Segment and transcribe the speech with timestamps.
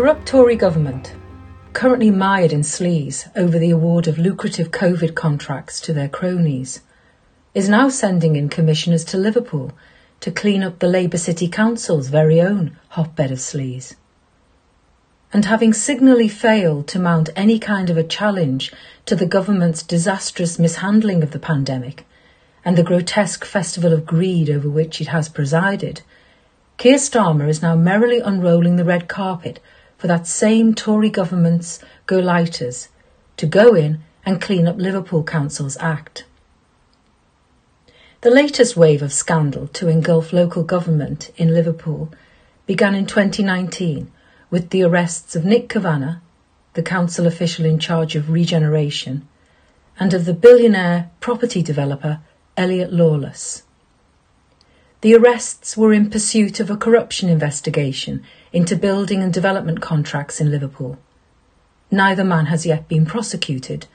[0.00, 1.14] corrupt Tory government,
[1.74, 6.80] currently mired in sleaze over the award of lucrative COVID contracts to their cronies,
[7.52, 9.72] is now sending in commissioners to Liverpool
[10.20, 13.94] to clean up the Labour City Council's very own hotbed of sleaze.
[15.34, 18.72] And having signally failed to mount any kind of a challenge
[19.04, 22.06] to the government's disastrous mishandling of the pandemic
[22.64, 26.00] and the grotesque festival of greed over which it has presided,
[26.78, 29.60] Keir Starmer is now merrily unrolling the red carpet
[30.00, 32.88] for that same Tory government's gauleiters
[33.36, 36.24] to go in and clean up Liverpool Council's act.
[38.22, 42.10] The latest wave of scandal to engulf local government in Liverpool
[42.66, 44.10] began in 2019
[44.50, 46.16] with the arrests of Nick Kavanagh,
[46.72, 49.28] the council official in charge of regeneration,
[49.98, 52.20] and of the billionaire property developer
[52.56, 53.64] Elliot Lawless.
[55.02, 60.50] The arrests were in pursuit of a corruption investigation into building and development contracts in
[60.50, 60.98] Liverpool.
[61.90, 63.86] Neither man has yet been prosecuted,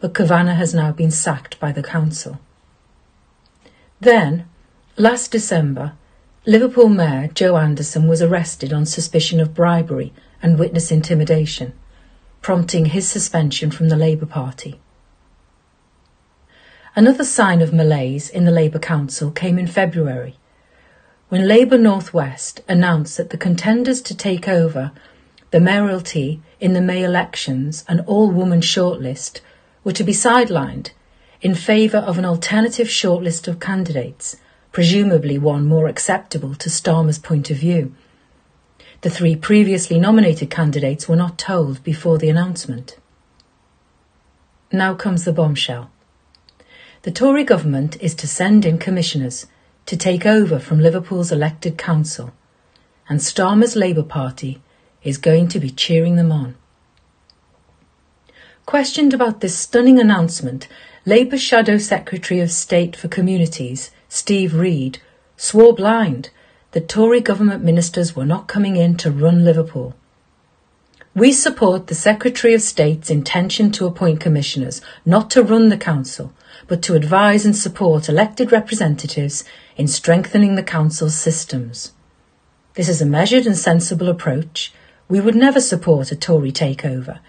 [0.00, 2.40] but Kavanagh has now been sacked by the council.
[4.00, 4.46] Then,
[4.96, 5.92] last December,
[6.44, 11.72] Liverpool Mayor Joe Anderson was arrested on suspicion of bribery and witness intimidation,
[12.40, 14.80] prompting his suspension from the Labour Party.
[16.96, 20.36] Another sign of malaise in the Labour Council came in February
[21.32, 24.92] when Labour North West announced that the contenders to take over
[25.50, 29.40] the mayoralty in the May elections and all-woman shortlist
[29.82, 30.90] were to be sidelined
[31.40, 34.36] in favour of an alternative shortlist of candidates,
[34.72, 37.94] presumably one more acceptable to Starmer's point of view.
[39.00, 42.98] The three previously nominated candidates were not told before the announcement.
[44.70, 45.90] Now comes the bombshell.
[47.04, 49.46] The Tory government is to send in commissioners
[49.86, 52.32] to take over from Liverpool's elected council,
[53.08, 54.60] and Starmer's Labour Party
[55.02, 56.54] is going to be cheering them on.
[58.64, 60.68] Questioned about this stunning announcement,
[61.04, 65.00] Labour Shadow Secretary of State for Communities, Steve Reed,
[65.36, 66.30] swore blind
[66.70, 69.94] that Tory government ministers were not coming in to run Liverpool.
[71.14, 76.32] We support the Secretary of State's intention to appoint commissioners, not to run the council,
[76.68, 79.44] but to advise and support elected representatives
[79.76, 81.92] in strengthening the Council's systems.
[82.74, 84.72] This is a measured and sensible approach.
[85.08, 87.20] We would never support a Tory takeover.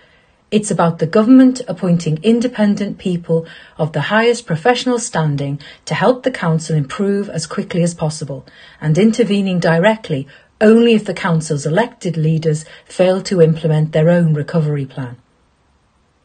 [0.51, 6.31] It's about the government appointing independent people of the highest professional standing to help the
[6.31, 8.45] Council improve as quickly as possible
[8.79, 10.27] and intervening directly
[10.61, 15.17] only if the Council's elected leaders fail to implement their own recovery plan.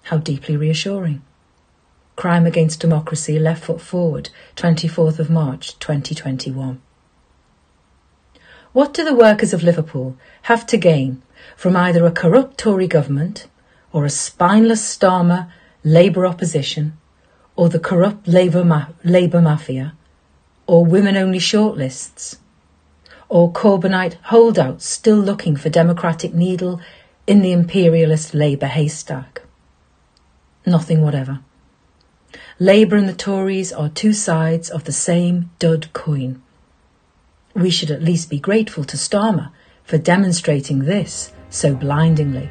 [0.02, 1.22] How deeply reassuring.
[2.18, 6.82] Crime Against Democracy Left Foot Forward, 24th of March 2021.
[8.72, 11.22] What do the workers of Liverpool have to gain
[11.54, 13.46] from either a corrupt Tory government
[13.92, 15.48] or a spineless Starmer
[15.84, 16.94] Labour opposition
[17.54, 19.94] or the corrupt Labour, ma- Labour mafia
[20.66, 22.38] or women-only shortlists
[23.28, 26.80] or Corbynite holdouts still looking for democratic needle
[27.28, 29.42] in the imperialist Labour haystack?
[30.66, 31.38] Nothing whatever.
[32.60, 36.42] Labour and the Tories are two sides of the same dud coin.
[37.54, 39.52] We should at least be grateful to Starmer
[39.84, 42.50] for demonstrating this so blindingly.